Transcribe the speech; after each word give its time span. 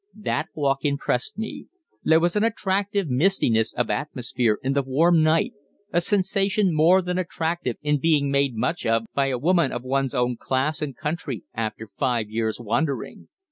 "That 0.17 0.47
walk 0.55 0.83
impressed 0.83 1.37
me. 1.37 1.67
There 2.03 2.19
was 2.19 2.35
an 2.35 2.43
attractive 2.43 3.07
mistiness 3.07 3.71
of 3.71 3.91
atmosphere 3.91 4.57
in 4.63 4.73
the 4.73 4.81
warm 4.81 5.21
night, 5.21 5.53
a 5.93 6.01
sensation 6.01 6.73
more 6.73 7.03
than 7.03 7.19
attractive 7.19 7.77
in 7.83 7.99
being 7.99 8.31
made 8.31 8.55
much 8.55 8.83
of 8.83 9.03
by 9.13 9.27
a 9.27 9.37
woman 9.37 9.71
of 9.71 9.83
one's 9.83 10.15
own 10.15 10.37
class 10.37 10.81
and 10.81 10.97
country 10.97 11.43
after 11.53 11.85
five 11.85 12.31
years' 12.31 12.59
wandering." 12.59 13.27